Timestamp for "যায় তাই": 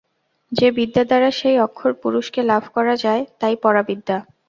2.95-3.55